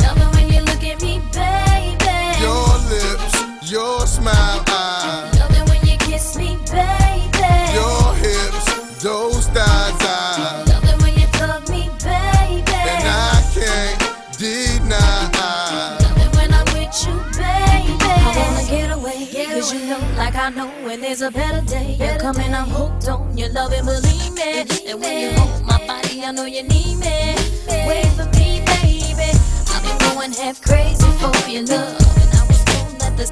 when 20.95 21.01
there's 21.01 21.23
a 21.23 21.31
better 21.31 21.61
day. 21.67 21.97
You're 21.99 22.19
coming, 22.19 22.55
I'm 22.55 22.69
hooked 22.69 23.09
on 23.09 23.37
your 23.37 23.49
love 23.49 23.73
and 23.73 23.85
believe 23.85 24.33
me. 24.33 24.63
And 24.87 25.01
when 25.01 25.19
you 25.19 25.31
hold 25.41 25.67
my 25.67 25.85
body, 25.89 26.23
I 26.23 26.31
know 26.31 26.45
you 26.45 26.63
need 26.63 26.99
me. 27.03 27.35
Wait 27.67 28.07
for 28.15 28.27
me, 28.39 28.63
baby. 28.63 29.27
I've 29.75 29.83
been 29.83 29.99
going 30.07 30.33
half 30.33 30.63
crazy 30.63 31.11
for 31.19 31.35
your 31.51 31.65
love, 31.67 31.99
and 32.23 32.31
I 32.39 32.47
was 32.47 32.63
told 32.71 32.95
that 33.01 33.17
this 33.17 33.31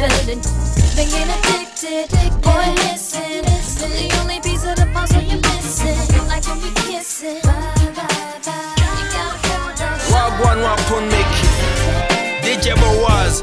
than 0.00 0.08
been 0.24 0.40
getting 1.12 1.28
addicted. 1.36 2.08
Boy, 2.40 2.72
listen, 2.88 3.44
listen. 3.52 3.90
the 3.90 4.08
only 4.22 4.40
piece 4.40 4.64
of 4.64 4.76
the 4.76 4.88
puzzle 4.94 5.20
you're 5.20 5.44
missing, 5.44 6.26
like 6.26 6.46
when 6.48 6.56
we 6.62 6.70
kissing. 6.88 7.42
Wagwan 10.08 10.58
Wapun 10.64 11.04
make 11.12 11.34
DJ 12.40 12.74
Boaz, 12.80 13.42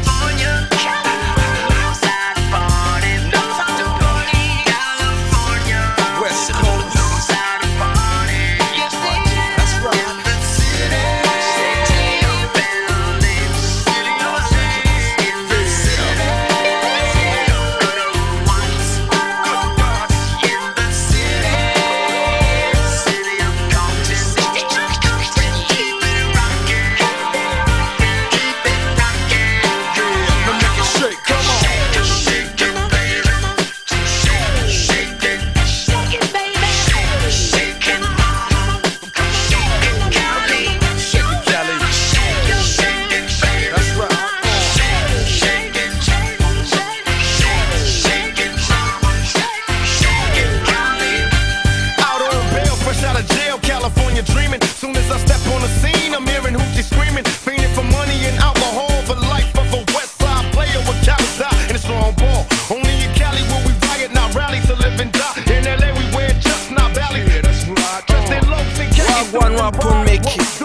Wagwan 69.61 69.71
Wapun 69.73 70.05
make 70.05 70.21
DJ 70.23 70.60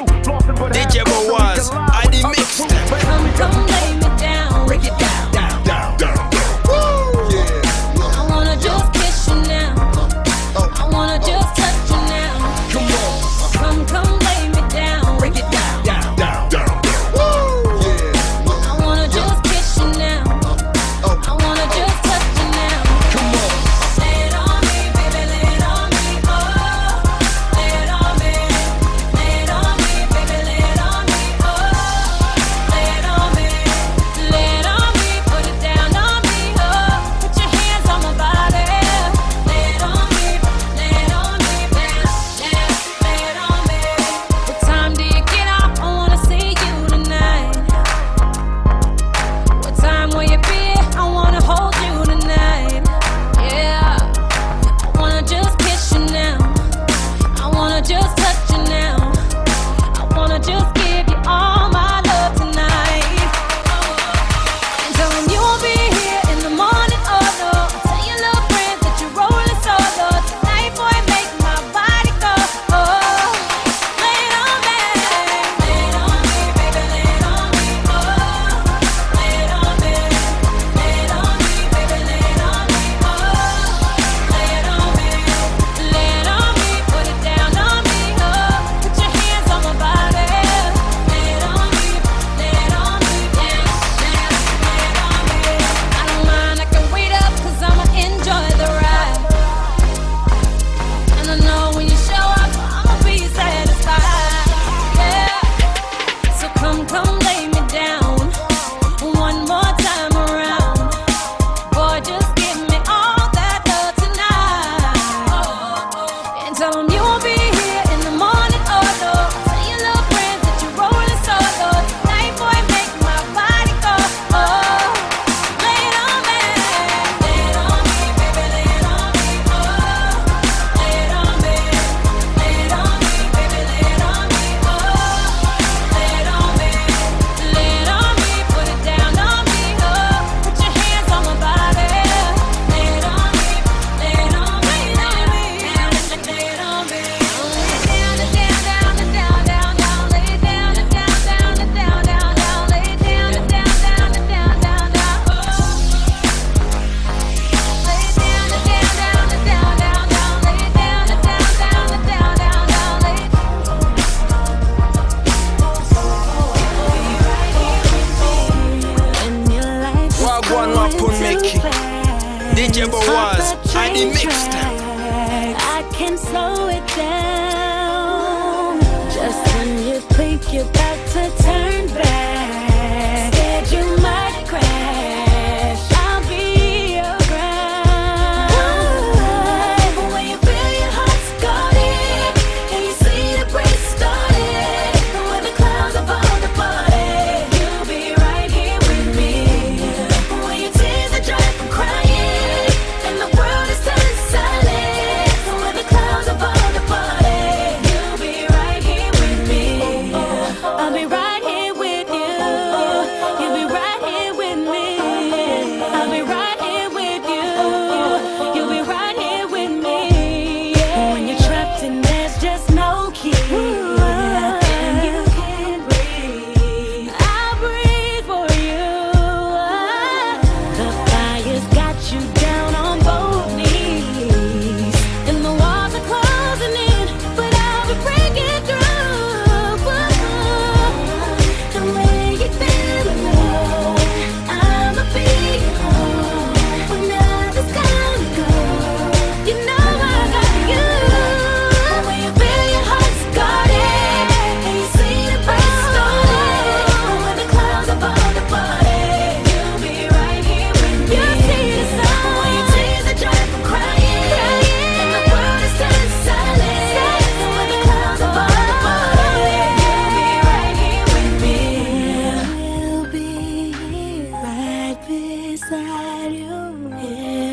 beside 275.68 276.32
you 276.32 276.93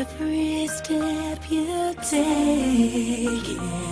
every 0.00 0.68
step 0.68 1.50
you 1.50 1.94
take. 2.08 3.83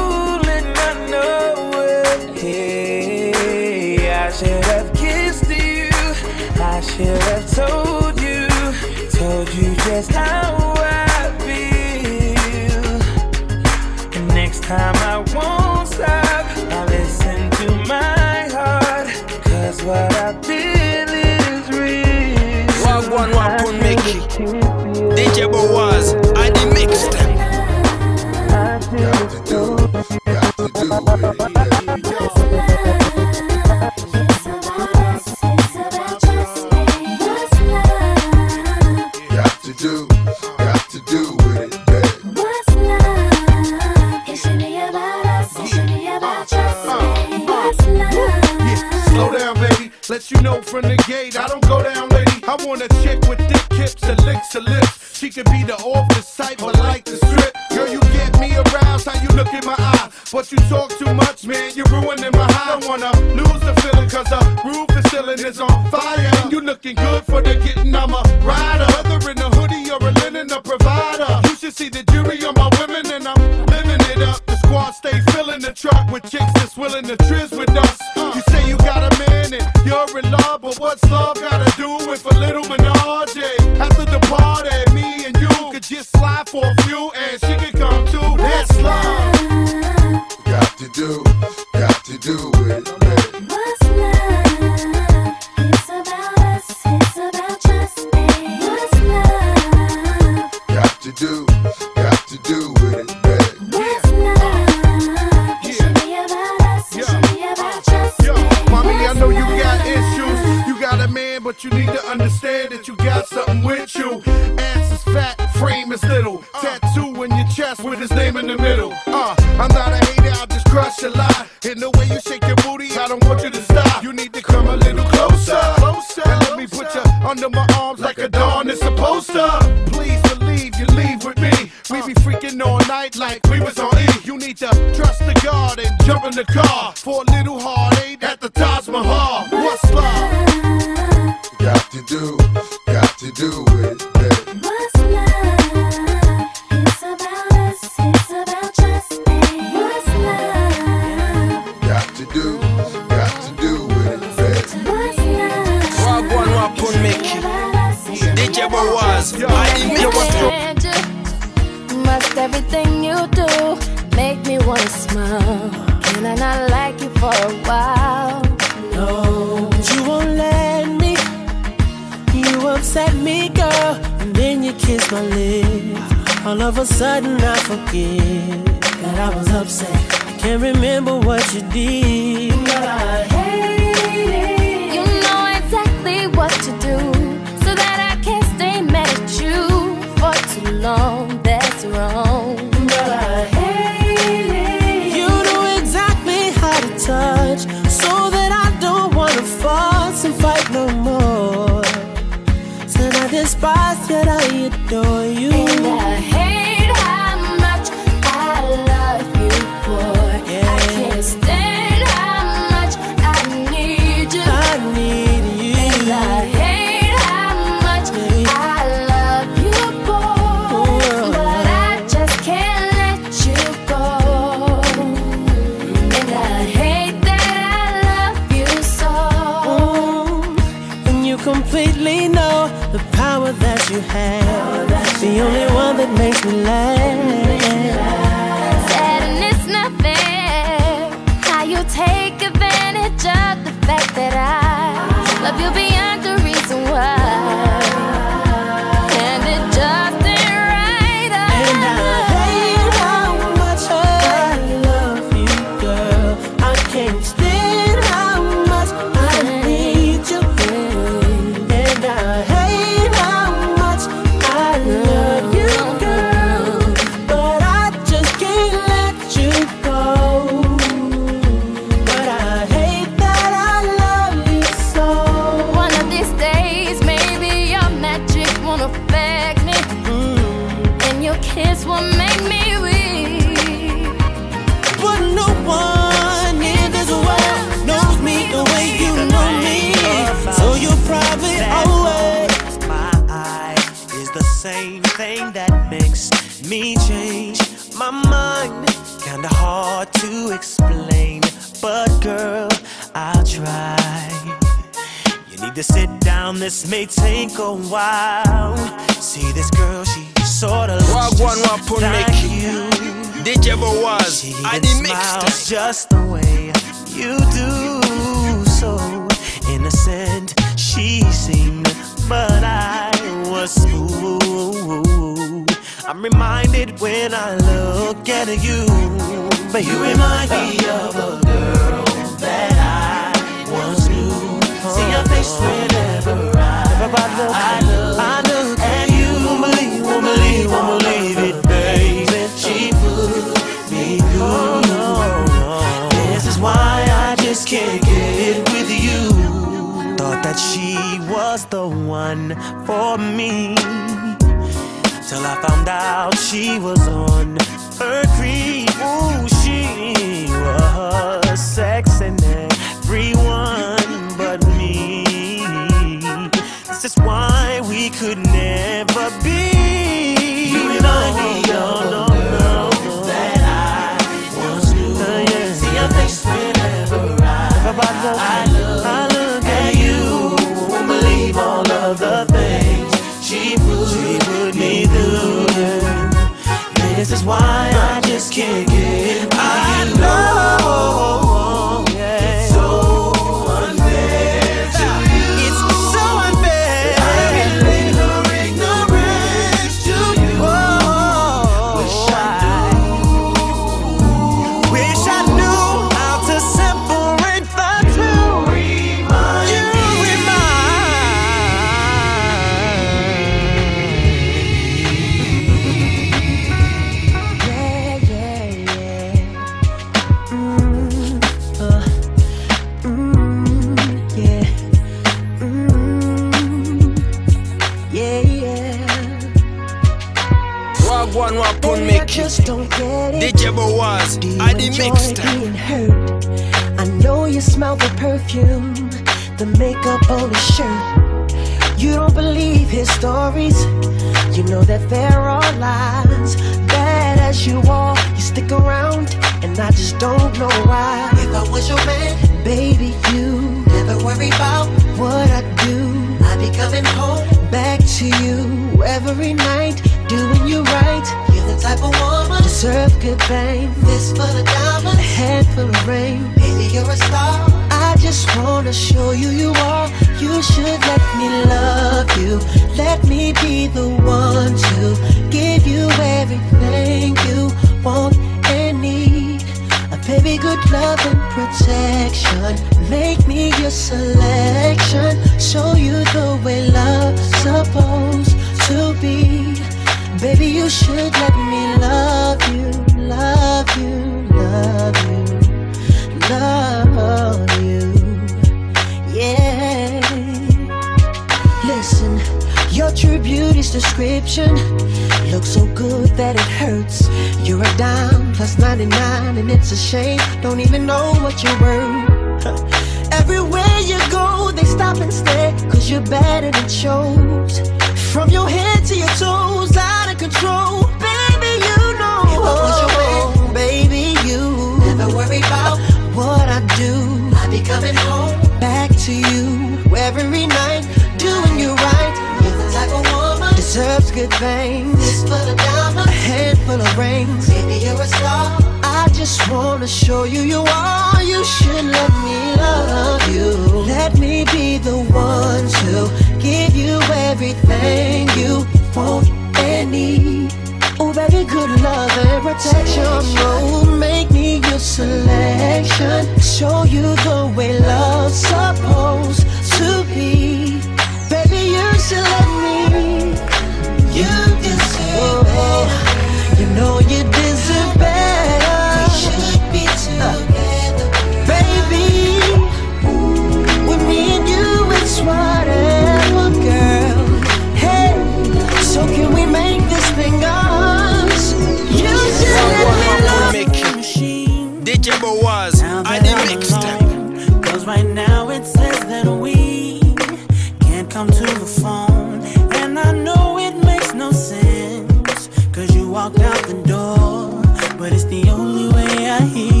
walked 596.31 596.59
out 596.59 596.87
the 596.87 596.93
door, 597.03 597.81
but 598.17 598.31
it's 598.31 598.45
the 598.45 598.69
only 598.69 599.13
way 599.13 599.49
I 599.49 599.59
hear. 599.59 600.00